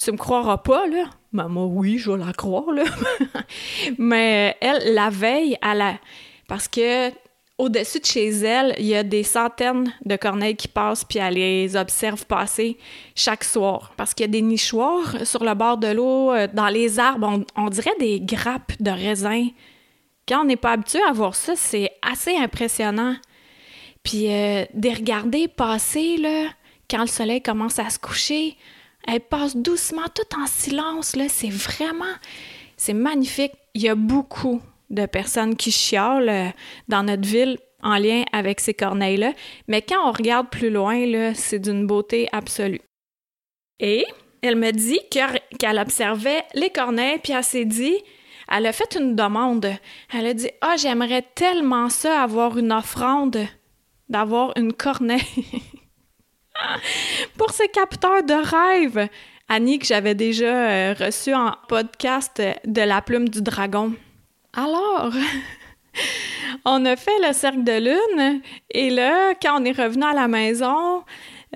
tu 0.00 0.12
me 0.12 0.16
croiras 0.16 0.58
pas, 0.58 0.86
là?» 0.86 1.04
Maman, 1.32 1.66
oui, 1.66 1.98
je 1.98 2.10
vais 2.10 2.24
la 2.24 2.32
croire, 2.32 2.70
là. 2.70 2.84
Mais 3.98 4.56
elle, 4.60 4.94
la 4.94 5.10
veille, 5.10 5.58
elle 5.60 5.80
a... 5.80 5.94
Parce 6.48 6.68
que 6.68 7.10
au-dessus 7.58 8.00
de 8.00 8.04
chez 8.04 8.28
elle, 8.28 8.74
il 8.78 8.86
y 8.86 8.94
a 8.94 9.02
des 9.02 9.22
centaines 9.22 9.92
de 10.04 10.16
corneilles 10.16 10.56
qui 10.56 10.68
passent, 10.68 11.04
puis 11.04 11.18
elle 11.18 11.34
les 11.34 11.74
observe 11.74 12.26
passer 12.26 12.76
chaque 13.14 13.44
soir. 13.44 13.92
Parce 13.96 14.12
qu'il 14.12 14.24
y 14.24 14.28
a 14.28 14.32
des 14.32 14.42
nichoirs 14.42 15.26
sur 15.26 15.42
le 15.42 15.54
bord 15.54 15.78
de 15.78 15.88
l'eau, 15.88 16.32
euh, 16.32 16.48
dans 16.52 16.68
les 16.68 16.98
arbres, 16.98 17.44
on, 17.56 17.68
dirait 17.68 17.96
des 17.98 18.20
grappes 18.20 18.72
de 18.80 18.90
raisin 18.90 19.48
Quand 20.28 20.42
on 20.42 20.44
n'est 20.44 20.56
pas 20.56 20.72
habitué 20.72 21.00
à 21.08 21.12
voir 21.12 21.34
ça, 21.34 21.56
c'est 21.56 21.90
assez 22.02 22.36
impressionnant. 22.36 23.16
Puis 24.02 24.30
euh, 24.30 24.66
de 24.74 24.90
regarder 24.90 25.48
passer, 25.48 26.18
là, 26.18 26.48
quand 26.90 27.00
le 27.00 27.06
soleil 27.06 27.42
commence 27.42 27.78
à 27.78 27.88
se 27.88 27.98
coucher, 27.98 28.56
elle 29.08 29.20
passe 29.20 29.56
doucement, 29.56 30.06
tout 30.14 30.38
en 30.38 30.46
silence, 30.46 31.16
là. 31.16 31.28
C'est 31.28 31.50
vraiment... 31.50 32.04
C'est 32.76 32.92
magnifique. 32.92 33.52
Il 33.72 33.80
y 33.80 33.88
a 33.88 33.94
beaucoup 33.94 34.60
de 34.90 35.06
personnes 35.06 35.56
qui 35.56 35.70
chialent 35.70 36.28
euh, 36.28 36.48
dans 36.88 37.02
notre 37.02 37.26
ville 37.26 37.58
en 37.82 37.98
lien 37.98 38.24
avec 38.32 38.60
ces 38.60 38.74
corneilles-là. 38.74 39.32
Mais 39.68 39.82
quand 39.82 40.08
on 40.08 40.12
regarde 40.12 40.50
plus 40.50 40.70
loin, 40.70 41.32
c'est 41.34 41.58
d'une 41.58 41.86
beauté 41.86 42.28
absolue. 42.32 42.80
Et 43.78 44.06
elle 44.42 44.56
me 44.56 44.70
dit 44.70 45.00
qu'elle 45.10 45.78
observait 45.78 46.44
les 46.54 46.70
corneilles, 46.70 47.18
puis 47.22 47.32
elle 47.32 47.44
s'est 47.44 47.64
dit, 47.64 47.96
elle 48.48 48.66
a 48.66 48.72
fait 48.72 48.96
une 48.98 49.16
demande. 49.16 49.70
Elle 50.12 50.26
a 50.26 50.34
dit 50.34 50.50
Ah, 50.60 50.72
oh, 50.72 50.78
j'aimerais 50.78 51.22
tellement 51.34 51.88
ça, 51.88 52.22
avoir 52.22 52.58
une 52.58 52.72
offrande, 52.72 53.38
d'avoir 54.08 54.52
une 54.56 54.72
corneille. 54.72 55.20
Pour 57.36 57.50
ce 57.50 57.70
capteur 57.70 58.22
de 58.22 58.34
rêve. 58.34 59.08
Annie, 59.48 59.78
que 59.78 59.86
j'avais 59.86 60.16
déjà 60.16 60.70
euh, 60.70 60.94
reçu 60.98 61.32
en 61.32 61.52
podcast 61.68 62.42
de 62.64 62.82
la 62.82 63.00
plume 63.00 63.28
du 63.28 63.42
dragon. 63.42 63.92
Alors, 64.56 65.12
on 66.64 66.84
a 66.86 66.96
fait 66.96 67.18
le 67.26 67.34
cercle 67.34 67.62
de 67.62 67.78
lune 67.78 68.40
et 68.70 68.88
là, 68.88 69.34
quand 69.34 69.60
on 69.60 69.64
est 69.66 69.72
revenu 69.72 70.04
à 70.04 70.14
la 70.14 70.28
maison, 70.28 71.04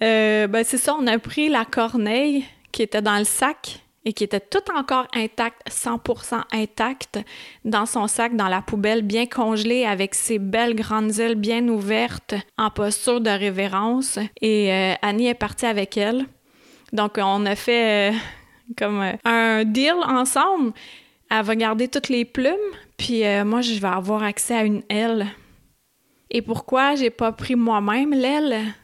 euh, 0.03 0.47
ben 0.47 0.63
c'est 0.65 0.77
ça, 0.77 0.95
on 0.99 1.07
a 1.07 1.19
pris 1.19 1.49
la 1.49 1.65
corneille 1.65 2.45
qui 2.73 2.83
était 2.83 3.01
dans 3.01 3.17
le 3.17 3.25
sac 3.25 3.81
et 4.05 4.13
qui 4.13 4.25
était 4.25 4.41
tout 4.41 4.71
encore 4.75 5.07
intacte, 5.15 5.63
100% 5.71 6.43
intacte, 6.53 7.19
dans 7.65 7.87
son 7.87 8.07
sac, 8.07 8.37
dans 8.37 8.49
la 8.49 8.61
poubelle, 8.61 9.03
bien 9.03 9.27
congelée, 9.27 9.85
avec 9.87 10.15
ses 10.15 10.39
belles 10.39 10.75
grandes 10.75 11.19
ailes 11.21 11.35
bien 11.35 11.67
ouvertes, 11.69 12.35
en 12.59 12.71
posture 12.71 13.21
de 13.21 13.31
révérence. 13.31 14.19
Et 14.41 14.73
euh, 14.73 14.95
Annie 15.03 15.27
est 15.27 15.35
partie 15.35 15.67
avec 15.67 15.97
elle. 15.97 16.27
Donc, 16.93 17.19
on 17.19 17.45
a 17.45 17.55
fait 17.57 18.13
euh, 18.13 18.17
comme 18.79 19.05
un 19.25 19.65
deal 19.65 19.97
ensemble. 20.07 20.73
Elle 21.31 21.45
va 21.45 21.55
garder 21.55 21.87
toutes 21.87 22.09
les 22.09 22.25
plumes, 22.25 22.57
puis 23.01 23.25
euh, 23.25 23.47
moi, 23.47 23.63
je 23.63 23.81
vais 23.81 23.89
avoir 23.89 24.23
accès 24.23 24.55
à 24.55 24.63
une 24.63 24.83
aile. 24.91 25.27
Et 26.31 26.43
pourquoi 26.43 26.97
j'ai 26.97 27.09
pas 27.09 27.33
pris 27.33 27.55
moi-même 27.55 28.13
l'aile? 28.13 28.75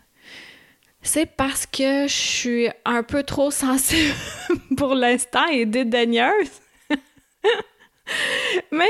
C'est 1.03 1.27
parce 1.27 1.67
que 1.67 2.09
je 2.09 2.15
suis 2.15 2.69
un 2.87 3.03
peu 3.03 3.25
trop 3.25 3.51
sensible 3.51 4.15
pour 4.79 4.95
l'instant 4.95 5.47
et 5.49 5.67
dédaigneuse. 5.67 6.51
Mais, 8.73 8.89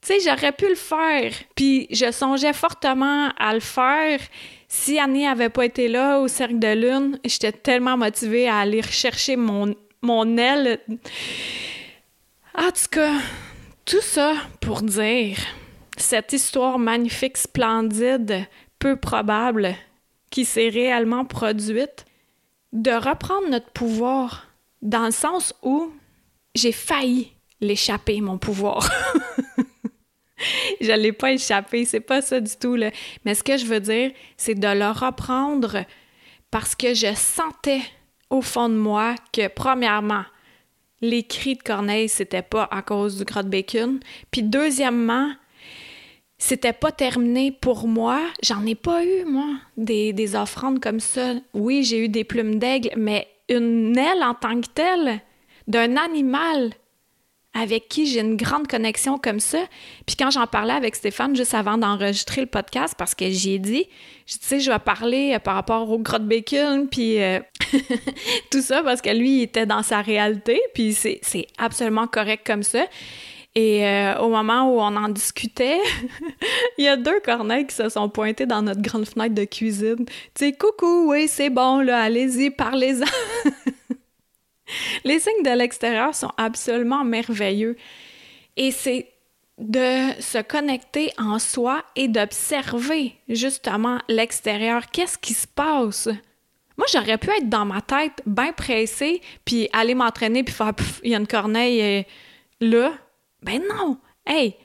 tu 0.00 0.14
sais, 0.14 0.20
j'aurais 0.20 0.52
pu 0.52 0.68
le 0.68 0.76
faire. 0.76 1.32
Puis 1.56 1.88
je 1.90 2.12
songeais 2.12 2.52
fortement 2.52 3.30
à 3.36 3.52
le 3.52 3.58
faire. 3.58 4.20
Si 4.68 5.00
Annie 5.00 5.26
avait 5.26 5.48
pas 5.48 5.64
été 5.64 5.88
là 5.88 6.20
au 6.20 6.28
Cercle 6.28 6.60
de 6.60 6.72
Lune, 6.72 7.18
j'étais 7.24 7.50
tellement 7.50 7.96
motivée 7.96 8.48
à 8.48 8.58
aller 8.58 8.80
rechercher 8.80 9.34
mon, 9.34 9.74
mon 10.02 10.36
aile. 10.36 10.78
En 12.54 12.70
tout 12.70 12.88
cas, 12.92 13.12
tout 13.86 14.02
ça 14.02 14.34
pour 14.60 14.82
dire 14.82 15.38
cette 15.96 16.32
histoire 16.32 16.78
magnifique, 16.78 17.36
splendide, 17.36 18.46
peu 18.80 18.96
probable, 18.96 19.74
qui 20.30 20.44
s'est 20.44 20.68
réellement 20.68 21.24
produite, 21.24 22.04
de 22.72 22.90
reprendre 22.90 23.48
notre 23.48 23.70
pouvoir 23.70 24.48
dans 24.82 25.06
le 25.06 25.12
sens 25.12 25.54
où 25.62 25.92
j'ai 26.54 26.72
failli 26.72 27.32
l'échapper, 27.60 28.20
mon 28.20 28.38
pouvoir. 28.38 28.90
je 30.80 30.92
l'ai 30.92 31.12
pas 31.12 31.32
échappé, 31.32 31.84
c'est 31.84 32.00
pas 32.00 32.20
ça 32.20 32.40
du 32.40 32.56
tout. 32.56 32.74
Là. 32.74 32.90
Mais 33.24 33.34
ce 33.34 33.44
que 33.44 33.56
je 33.56 33.66
veux 33.66 33.80
dire, 33.80 34.10
c'est 34.36 34.56
de 34.56 34.68
le 34.68 34.90
reprendre 34.90 35.84
parce 36.50 36.74
que 36.74 36.92
je 36.92 37.14
sentais 37.14 37.82
au 38.30 38.42
fond 38.42 38.68
de 38.68 38.74
moi 38.74 39.14
que, 39.32 39.46
premièrement, 39.46 40.24
les 41.00 41.22
cris 41.22 41.56
de 41.56 41.62
Corneille, 41.62 42.08
c'était 42.08 42.42
pas 42.42 42.68
à 42.70 42.82
cause 42.82 43.18
du 43.18 43.24
grotte 43.24 43.48
bacon. 43.48 44.00
Puis 44.30 44.42
deuxièmement, 44.42 45.30
c'était 46.38 46.72
pas 46.72 46.92
terminé 46.92 47.52
pour 47.52 47.88
moi. 47.88 48.20
J'en 48.42 48.64
ai 48.66 48.74
pas 48.74 49.04
eu, 49.04 49.24
moi, 49.24 49.48
des, 49.76 50.12
des 50.12 50.36
offrandes 50.36 50.80
comme 50.80 51.00
ça. 51.00 51.34
Oui, 51.54 51.82
j'ai 51.82 52.04
eu 52.04 52.08
des 52.08 52.24
plumes 52.24 52.58
d'aigle, 52.58 52.90
mais 52.96 53.28
une 53.48 53.96
aile 53.96 54.22
en 54.22 54.34
tant 54.34 54.60
que 54.60 54.68
telle 54.68 55.20
d'un 55.66 55.96
animal 55.96 56.72
avec 57.56 57.88
qui 57.88 58.06
j'ai 58.06 58.20
une 58.20 58.36
grande 58.36 58.66
connexion 58.66 59.18
comme 59.18 59.40
ça. 59.40 59.58
Puis 60.06 60.16
quand 60.16 60.30
j'en 60.30 60.46
parlais 60.46 60.74
avec 60.74 60.94
Stéphane 60.94 61.34
juste 61.34 61.54
avant 61.54 61.78
d'enregistrer 61.78 62.42
le 62.42 62.46
podcast, 62.46 62.94
parce 62.96 63.14
que 63.14 63.30
j'ai 63.30 63.58
dit, 63.58 63.86
tu 64.26 64.38
sais, 64.40 64.60
je 64.60 64.70
vais 64.70 64.78
parler 64.78 65.32
euh, 65.34 65.38
par 65.38 65.54
rapport 65.54 65.90
au 65.90 65.98
grotte 65.98 66.26
bacon, 66.26 66.88
puis 66.88 67.22
euh, 67.22 67.40
tout 68.50 68.60
ça, 68.60 68.82
parce 68.82 69.00
que 69.00 69.10
lui, 69.10 69.38
il 69.38 69.42
était 69.42 69.66
dans 69.66 69.82
sa 69.82 70.02
réalité, 70.02 70.60
puis 70.74 70.92
c'est 70.92 71.46
absolument 71.58 72.06
correct 72.06 72.46
comme 72.46 72.62
ça. 72.62 72.84
Et 73.54 73.86
euh, 73.86 74.18
au 74.18 74.28
moment 74.28 74.70
où 74.70 74.80
on 74.80 74.94
en 74.96 75.08
discutait, 75.08 75.78
il 76.78 76.84
y 76.84 76.88
a 76.88 76.96
deux 76.98 77.20
corneilles 77.20 77.66
qui 77.66 77.74
se 77.74 77.88
sont 77.88 78.10
pointés 78.10 78.44
dans 78.44 78.60
notre 78.60 78.82
grande 78.82 79.08
fenêtre 79.08 79.34
de 79.34 79.44
cuisine. 79.44 80.04
Tu 80.04 80.14
sais, 80.34 80.52
coucou, 80.52 81.10
oui, 81.10 81.26
c'est 81.26 81.48
bon, 81.48 81.80
là, 81.80 82.02
allez-y, 82.02 82.50
parlez-en. 82.50 83.06
Les 85.04 85.20
signes 85.20 85.42
de 85.42 85.56
l'extérieur 85.56 86.14
sont 86.14 86.32
absolument 86.36 87.04
merveilleux. 87.04 87.76
Et 88.56 88.70
c'est 88.70 89.12
de 89.58 90.20
se 90.20 90.42
connecter 90.42 91.10
en 91.18 91.38
soi 91.38 91.82
et 91.94 92.08
d'observer 92.08 93.14
justement 93.28 94.00
l'extérieur. 94.08 94.90
Qu'est-ce 94.90 95.18
qui 95.18 95.34
se 95.34 95.46
passe? 95.46 96.08
Moi, 96.76 96.86
j'aurais 96.92 97.16
pu 97.16 97.30
être 97.30 97.48
dans 97.48 97.64
ma 97.64 97.80
tête 97.80 98.22
bien 98.26 98.52
pressée, 98.52 99.22
puis 99.44 99.68
aller 99.72 99.94
m'entraîner, 99.94 100.44
puis 100.44 100.54
faire, 100.54 100.72
il 101.02 101.10
y 101.10 101.14
a 101.14 101.18
une 101.18 101.26
corneille 101.26 101.80
euh, 101.80 102.02
là, 102.60 102.92
ben 103.42 103.62
non! 103.66 103.98
Hey! 104.26 104.56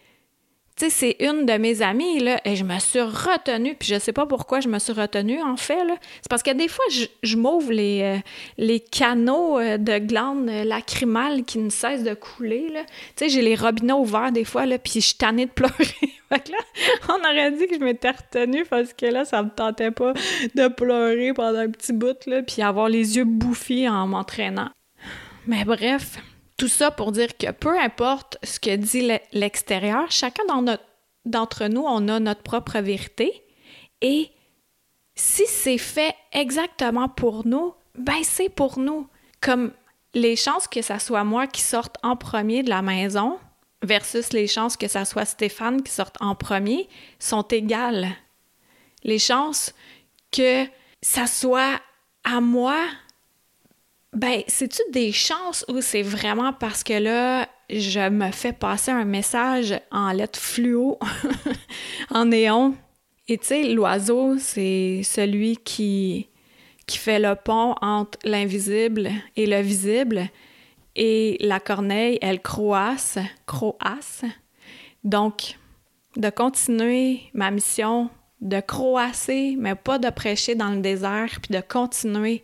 C'est 0.90 1.16
une 1.20 1.46
de 1.46 1.54
mes 1.54 1.82
amies, 1.82 2.20
là, 2.20 2.42
et 2.46 2.56
je 2.56 2.64
me 2.64 2.80
suis 2.80 3.02
retenue, 3.02 3.76
puis 3.76 3.88
je 3.90 4.00
sais 4.00 4.14
pas 4.14 4.26
pourquoi 4.26 4.62
je 4.62 4.68
me 4.68 4.80
suis 4.80 4.94
retenue, 4.94 5.42
en 5.42 5.58
fait. 5.58 5.80
C'est 6.22 6.30
parce 6.30 6.44
que 6.44 6.52
des 6.52 6.68
fois, 6.68 6.86
je, 7.22 7.38
m'ouvre 7.38 7.72
les, 7.72 8.02
euh, 8.02 8.18
les 8.58 8.80
canaux 8.80 9.60
euh, 9.60 9.78
de 9.78 10.00
glandes 10.00 10.50
lacrymales 10.50 11.44
qui 11.44 11.60
ne 11.60 11.70
cessent 11.70 12.04
de 12.04 12.14
couler, 12.14 12.70
là. 12.70 12.84
Tu 13.16 13.26
sais, 13.26 13.30
j'ai 13.30 13.42
les 13.42 13.56
robinets 13.56 13.94
ouverts 13.94 14.32
des 14.32 14.46
fois, 14.46 14.66
là, 14.66 14.78
puis 14.78 14.94
je 14.96 15.00
suis 15.00 15.16
tannée 15.16 15.46
de 15.46 15.52
pleurer. 15.52 15.74
fait 16.30 16.40
que 16.44 16.52
là, 16.52 16.58
on 17.10 17.20
aurait 17.20 17.52
dit 17.52 17.68
que 17.68 17.76
je 17.76 17.84
m'étais 17.84 18.12
retenue 18.12 18.66
parce 18.70 18.94
que 18.94 19.06
là, 19.06 19.26
ça 19.26 19.44
me 19.44 19.50
tentait 19.50 19.92
pas 19.92 20.14
de 20.56 20.68
pleurer 20.68 21.34
pendant 21.34 21.60
un 21.60 21.70
petit 21.70 21.94
bout, 21.94 22.26
là, 22.26 22.42
puis 22.42 22.62
avoir 22.62 22.90
les 22.90 23.18
yeux 23.18 23.26
bouffis 23.26 23.88
en 23.88 24.08
m'entraînant. 24.08 24.70
Mais 25.48 25.66
bref, 25.66 26.18
tout 26.62 26.68
ça 26.68 26.92
pour 26.92 27.12
dire 27.12 27.36
que 27.40 27.50
peu 27.50 27.80
importe 27.80 28.38
ce 28.44 28.60
que 28.60 28.76
dit 28.76 29.10
l'extérieur, 29.34 30.12
chacun 30.12 30.44
d'entre 31.26 31.66
nous, 31.66 31.82
on 31.82 32.08
a 32.08 32.20
notre 32.20 32.44
propre 32.44 32.78
vérité. 32.78 33.44
Et 34.02 34.30
si 35.16 35.48
c'est 35.48 35.80
fait 35.80 36.14
exactement 36.32 37.10
pour 37.10 37.48
nous, 37.48 37.74
ben 37.98 38.22
c'est 38.22 38.50
pour 38.50 38.78
nous. 38.78 39.08
Comme 39.42 39.72
les 40.14 40.36
chances 40.36 40.68
que 40.68 40.84
ça 40.84 41.00
soit 41.00 41.24
moi 41.24 41.48
qui 41.48 41.62
sorte 41.62 41.96
en 42.04 42.16
premier 42.16 42.62
de 42.62 42.70
la 42.70 42.84
maison 42.84 43.40
versus 43.82 44.32
les 44.32 44.46
chances 44.46 44.78
que 44.78 44.88
ça 44.88 45.04
soit 45.04 45.26
Stéphane 45.26 45.82
qui 45.82 45.92
sorte 45.92 46.18
en 46.20 46.36
premier 46.36 46.88
sont 47.18 47.48
égales. 47.48 48.10
Les 49.04 49.18
chances 49.18 49.74
que 50.32 50.68
ça 51.02 51.26
soit 51.26 51.82
à 52.24 52.40
moi 52.40 52.78
ben, 54.14 54.42
c'est-tu 54.48 54.82
des 54.92 55.12
chances 55.12 55.66
ou 55.70 55.80
c'est 55.82 56.02
vraiment 56.02 56.52
parce 56.52 56.84
que 56.84 56.94
là, 56.94 57.48
je 57.70 58.10
me 58.10 58.32
fais 58.32 58.52
passer 58.52 58.92
un 58.92 59.06
message 59.06 59.80
en 59.92 60.12
lettres 60.12 60.40
fluo, 60.40 61.00
en 62.10 62.26
néon? 62.26 62.76
Et 63.30 63.38
tu 63.38 63.48
sais, 63.48 63.64
l'oiseau, 63.64 64.38
c'est 64.38 65.02
celui 65.04 65.56
qui, 65.58 66.28
qui 66.86 66.98
fait 66.98 67.20
le 67.20 67.36
pont 67.36 67.76
entre 67.82 68.20
l'invisible 68.26 69.10
et 69.38 69.46
le 69.46 69.62
visible. 69.62 70.28
Et 70.98 71.38
la 71.40 71.62
corneille, 71.62 72.20
elle 72.22 72.42
croasse, 72.42 73.18
croasse. 73.46 74.26
Donc, 75.06 75.58
de 76.18 76.30
continuer 76.30 77.22
ma 77.34 77.50
mission, 77.50 78.10
de 78.42 78.60
croasser, 78.60 79.56
mais 79.58 79.76
pas 79.76 80.00
de 80.00 80.10
prêcher 80.10 80.56
dans 80.56 80.72
le 80.72 80.82
désert, 80.82 81.40
puis 81.42 81.56
de 81.56 81.62
continuer 81.62 82.44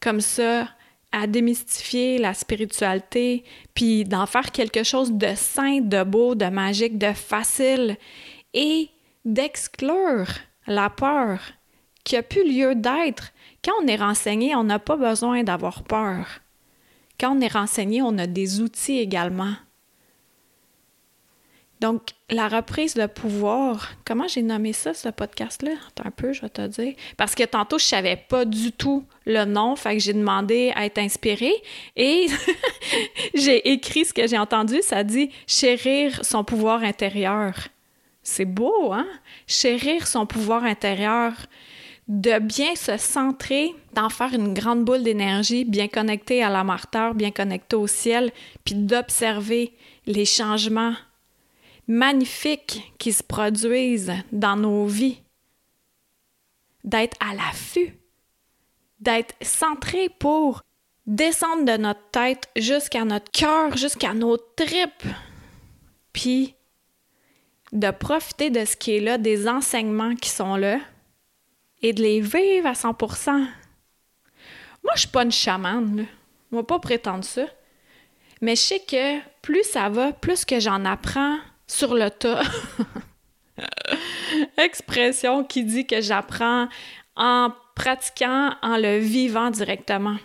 comme 0.00 0.20
ça 0.20 0.68
à 1.12 1.26
démystifier 1.26 2.18
la 2.18 2.34
spiritualité, 2.34 3.44
puis 3.74 4.04
d'en 4.04 4.26
faire 4.26 4.52
quelque 4.52 4.82
chose 4.82 5.12
de 5.12 5.34
sain, 5.34 5.80
de 5.80 6.02
beau, 6.02 6.34
de 6.34 6.46
magique, 6.46 6.98
de 6.98 7.12
facile, 7.12 7.96
et 8.54 8.88
d'exclure 9.24 10.28
la 10.66 10.90
peur 10.90 11.40
qui 12.04 12.16
a 12.16 12.22
plus 12.22 12.44
lieu 12.44 12.74
d'être. 12.74 13.32
Quand 13.64 13.72
on 13.82 13.86
est 13.86 13.96
renseigné, 13.96 14.54
on 14.54 14.64
n'a 14.64 14.78
pas 14.78 14.96
besoin 14.96 15.42
d'avoir 15.42 15.82
peur. 15.82 16.26
Quand 17.18 17.36
on 17.36 17.40
est 17.40 17.52
renseigné, 17.52 18.00
on 18.02 18.16
a 18.18 18.26
des 18.26 18.60
outils 18.60 18.98
également. 18.98 19.54
Donc, 21.80 22.10
la 22.28 22.48
reprise 22.48 22.94
de 22.94 23.06
pouvoir, 23.06 23.92
comment 24.04 24.26
j'ai 24.26 24.42
nommé 24.42 24.72
ça, 24.72 24.94
ce 24.94 25.08
podcast-là? 25.08 25.70
Attends 25.88 26.08
un 26.08 26.10
peu, 26.10 26.32
je 26.32 26.40
vais 26.40 26.48
te 26.48 26.66
dire. 26.66 26.94
Parce 27.16 27.36
que 27.36 27.44
tantôt, 27.44 27.78
je 27.78 27.84
savais 27.84 28.16
pas 28.16 28.44
du 28.44 28.72
tout 28.72 29.04
le 29.26 29.44
nom, 29.44 29.76
fait 29.76 29.94
que 29.96 30.02
j'ai 30.02 30.12
demandé 30.12 30.72
à 30.74 30.86
être 30.86 30.98
inspirée 30.98 31.54
et 31.94 32.26
j'ai 33.34 33.70
écrit 33.70 34.04
ce 34.04 34.12
que 34.12 34.26
j'ai 34.26 34.38
entendu, 34.38 34.80
ça 34.82 35.04
dit 35.04 35.30
«chérir 35.46 36.24
son 36.24 36.42
pouvoir 36.42 36.82
intérieur». 36.82 37.54
C'est 38.24 38.44
beau, 38.44 38.92
hein? 38.92 39.06
Chérir 39.46 40.06
son 40.06 40.26
pouvoir 40.26 40.64
intérieur, 40.64 41.32
de 42.08 42.38
bien 42.40 42.74
se 42.74 42.96
centrer, 42.96 43.74
d'en 43.94 44.08
faire 44.08 44.34
une 44.34 44.52
grande 44.52 44.84
boule 44.84 45.02
d'énergie, 45.02 45.64
bien 45.64 45.88
connectée 45.88 46.42
à 46.42 46.50
la 46.50 46.64
marteur, 46.64 47.14
bien 47.14 47.30
connectée 47.30 47.76
au 47.76 47.86
ciel, 47.86 48.32
puis 48.64 48.74
d'observer 48.74 49.72
les 50.06 50.24
changements 50.24 50.94
magnifiques 51.88 52.92
qui 52.98 53.12
se 53.12 53.22
produisent 53.22 54.12
dans 54.30 54.56
nos 54.56 54.86
vies, 54.86 55.22
d'être 56.84 57.16
à 57.20 57.34
l'affût, 57.34 57.94
d'être 59.00 59.34
centré 59.42 60.10
pour 60.18 60.62
descendre 61.06 61.64
de 61.64 61.78
notre 61.78 62.10
tête 62.10 62.48
jusqu'à 62.56 63.04
notre 63.04 63.30
cœur, 63.30 63.76
jusqu'à 63.76 64.12
nos 64.12 64.36
tripes, 64.36 65.06
puis 66.12 66.54
de 67.72 67.90
profiter 67.90 68.50
de 68.50 68.64
ce 68.64 68.76
qui 68.76 68.96
est 68.96 69.00
là, 69.00 69.18
des 69.18 69.48
enseignements 69.48 70.14
qui 70.14 70.28
sont 70.28 70.56
là, 70.56 70.78
et 71.80 71.92
de 71.92 72.02
les 72.02 72.20
vivre 72.20 72.66
à 72.66 72.72
100%. 72.72 73.30
Moi, 74.84 74.92
je 74.94 75.00
suis 75.00 75.08
pas 75.08 75.24
une 75.24 75.32
chamane, 75.32 75.96
là. 75.96 76.02
Va 76.50 76.62
pas 76.62 76.78
prétendre 76.78 77.24
ça. 77.24 77.44
Mais 78.40 78.56
je 78.56 78.60
sais 78.62 78.80
que 78.80 79.18
plus 79.42 79.64
ça 79.64 79.88
va, 79.90 80.12
plus 80.12 80.44
que 80.44 80.60
j'en 80.60 80.84
apprends 80.84 81.38
sur 81.68 81.94
le 81.94 82.10
tas. 82.10 82.42
Expression 84.56 85.44
qui 85.44 85.62
dit 85.62 85.86
que 85.86 86.00
j'apprends 86.00 86.68
en 87.14 87.52
pratiquant, 87.76 88.54
en 88.62 88.76
le 88.76 88.98
vivant 88.98 89.50
directement. 89.50 90.16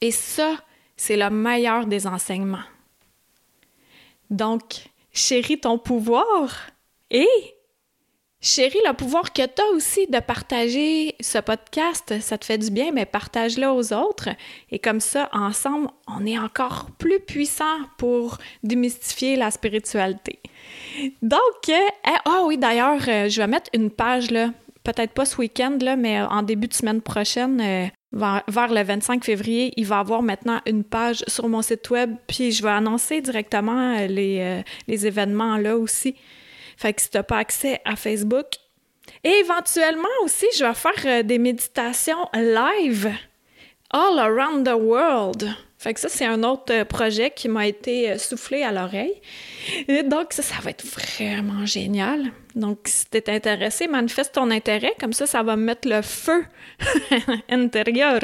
Et 0.00 0.12
ça, 0.12 0.56
c'est 0.96 1.16
le 1.16 1.30
meilleur 1.30 1.86
des 1.86 2.06
enseignements. 2.06 2.64
Donc, 4.30 4.90
chéris 5.12 5.60
ton 5.60 5.78
pouvoir 5.78 6.70
et 7.10 7.28
chéris 8.40 8.78
le 8.86 8.92
pouvoir 8.94 9.32
que 9.32 9.42
tu 9.42 9.62
as 9.62 9.74
aussi 9.74 10.06
de 10.06 10.20
partager 10.20 11.14
ce 11.20 11.38
podcast. 11.38 12.20
Ça 12.20 12.38
te 12.38 12.44
fait 12.44 12.58
du 12.58 12.70
bien, 12.70 12.92
mais 12.92 13.04
partage-le 13.04 13.68
aux 13.68 13.92
autres. 13.92 14.28
Et 14.70 14.78
comme 14.78 15.00
ça, 15.00 15.28
ensemble, 15.32 15.88
on 16.06 16.24
est 16.24 16.38
encore 16.38 16.88
plus 16.98 17.20
puissant 17.20 17.78
pour 17.96 18.38
démystifier 18.62 19.36
la 19.36 19.50
spiritualité. 19.50 20.40
Donc, 21.22 21.40
euh, 21.68 21.72
eh, 22.06 22.18
ah 22.24 22.42
oui, 22.46 22.58
d'ailleurs, 22.58 23.02
euh, 23.08 23.28
je 23.28 23.40
vais 23.40 23.46
mettre 23.46 23.70
une 23.74 23.90
page, 23.90 24.30
là, 24.30 24.50
peut-être 24.84 25.12
pas 25.12 25.24
ce 25.24 25.36
week-end, 25.36 25.78
là, 25.80 25.96
mais 25.96 26.20
en 26.20 26.42
début 26.42 26.68
de 26.68 26.74
semaine 26.74 27.00
prochaine, 27.00 27.60
euh, 27.60 27.86
vers, 28.12 28.72
le 28.72 28.82
25 28.82 29.24
février, 29.24 29.72
il 29.76 29.86
va 29.86 29.96
y 29.96 30.00
avoir 30.00 30.22
maintenant 30.22 30.60
une 30.66 30.84
page 30.84 31.24
sur 31.26 31.48
mon 31.48 31.62
site 31.62 31.90
web, 31.90 32.14
puis 32.26 32.52
je 32.52 32.62
vais 32.62 32.70
annoncer 32.70 33.20
directement 33.20 33.96
les 34.08 34.64
événements 34.86 35.58
là 35.58 35.76
aussi. 35.76 36.14
Fait 36.78 36.92
que 36.92 37.02
si 37.02 37.10
tu 37.10 37.16
n'as 37.16 37.24
pas 37.24 37.38
accès 37.38 37.80
à 37.84 37.96
Facebook. 37.96 38.46
Et 39.24 39.30
éventuellement 39.30 40.08
aussi, 40.22 40.46
je 40.56 40.64
vais 40.64 40.74
faire 40.74 41.24
des 41.24 41.38
méditations 41.38 42.28
live 42.32 43.10
all 43.90 44.18
around 44.20 44.64
the 44.64 44.74
world. 44.74 45.48
Fait 45.76 45.92
que 45.94 46.00
ça, 46.00 46.08
c'est 46.08 46.24
un 46.24 46.42
autre 46.44 46.72
euh, 46.72 46.84
projet 46.84 47.30
qui 47.30 47.48
m'a 47.48 47.66
été 47.66 48.10
euh, 48.10 48.18
soufflé 48.18 48.62
à 48.62 48.72
l'oreille. 48.72 49.14
Et 49.86 50.02
donc, 50.02 50.32
ça, 50.32 50.42
ça 50.42 50.56
va 50.60 50.70
être 50.70 50.84
vraiment 50.84 51.66
génial. 51.66 52.32
Donc, 52.56 52.80
si 52.86 53.06
t'es 53.06 53.28
intéressé, 53.30 53.86
manifeste 53.86 54.34
ton 54.34 54.50
intérêt. 54.50 54.94
Comme 55.00 55.12
ça, 55.12 55.26
ça 55.26 55.42
va 55.44 55.56
me 55.56 55.62
mettre 55.62 55.88
le 55.88 56.02
feu 56.02 56.44
intérieur 57.48 58.20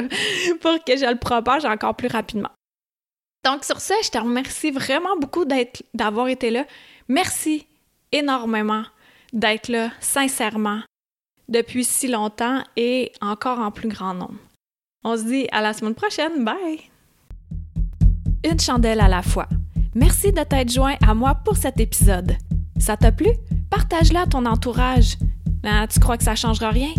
pour 0.59 0.83
que 0.83 0.97
je 0.97 1.05
le 1.05 1.17
propage 1.17 1.63
encore 1.63 1.95
plus 1.95 2.09
rapidement. 2.09 2.51
Donc, 3.45 3.63
sur 3.63 3.79
ça, 3.79 3.95
je 4.03 4.09
te 4.09 4.17
remercie 4.17 4.71
vraiment 4.71 5.15
beaucoup 5.17 5.45
d'avoir 5.93 6.27
été 6.27 6.51
là. 6.51 6.65
Merci 7.07 7.67
énormément 8.17 8.83
d'être 9.33 9.67
là, 9.69 9.91
sincèrement, 9.99 10.81
depuis 11.49 11.83
si 11.83 12.07
longtemps 12.07 12.63
et 12.75 13.11
encore 13.21 13.59
en 13.59 13.71
plus 13.71 13.89
grand 13.89 14.13
nombre. 14.13 14.35
On 15.03 15.17
se 15.17 15.23
dit 15.23 15.47
à 15.51 15.61
la 15.61 15.73
semaine 15.73 15.95
prochaine. 15.95 16.43
Bye! 16.43 16.89
une 18.45 18.59
chandelle 18.59 18.99
à 18.99 19.07
la 19.07 19.21
fois. 19.21 19.47
Merci 19.95 20.31
de 20.31 20.43
t'être 20.43 20.71
joint 20.71 20.95
à 21.05 21.13
moi 21.13 21.35
pour 21.35 21.57
cet 21.57 21.79
épisode. 21.79 22.33
Ça 22.77 22.97
t'a 22.97 23.11
plu? 23.11 23.29
Partage-le 23.69 24.19
à 24.19 24.27
ton 24.27 24.45
entourage. 24.45 25.15
Ben, 25.63 25.87
tu 25.87 25.99
crois 25.99 26.17
que 26.17 26.23
ça 26.23 26.35
changera 26.35 26.69
rien? 26.69 26.93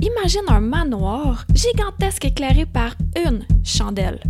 Imagine 0.00 0.42
un 0.48 0.60
manoir 0.60 1.44
gigantesque 1.54 2.24
éclairé 2.24 2.66
par 2.66 2.94
une 3.16 3.46
chandelle. 3.64 4.20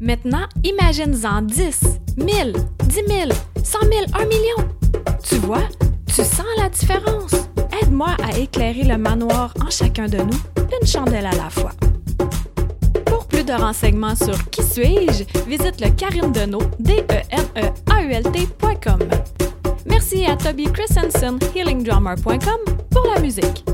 Maintenant, 0.00 0.46
imagine-en 0.64 1.42
10, 1.42 1.84
1000, 2.16 2.52
10 2.84 2.94
000, 2.94 3.30
100 3.62 3.78
000, 3.80 3.92
1 4.14 4.24
million. 4.26 4.74
Tu 5.22 5.36
vois, 5.36 5.68
tu 6.16 6.24
sens 6.24 6.46
la 6.56 6.70
différence. 6.70 7.32
Aide-moi 7.82 8.16
à 8.24 8.38
éclairer 8.38 8.84
le 8.84 8.96
manoir 8.96 9.52
en 9.64 9.68
chacun 9.68 10.06
de 10.06 10.16
nous, 10.18 10.40
une 10.80 10.86
chandelle 10.86 11.26
à 11.26 11.32
la 11.32 11.50
fois 11.50 11.72
de 13.46 13.52
renseignements 13.52 14.16
sur 14.16 14.50
Qui 14.50 14.62
suis-je, 14.62 15.24
visite 15.46 15.80
le 15.80 15.90
Karine 15.90 16.32
Deneau, 16.32 16.62
d 16.80 17.04
e 17.10 17.22
n 17.30 17.46
e 17.54 17.72
a 17.90 18.02
u 18.02 18.12
l 18.12 18.24
Merci 19.86 20.26
à 20.26 20.36
Toby 20.36 20.64
Christensen, 20.72 21.38
healingdrummer.com, 21.54 22.76
pour 22.90 23.06
la 23.14 23.20
musique. 23.20 23.64